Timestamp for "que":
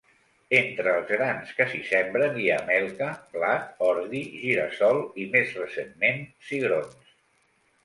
1.57-1.67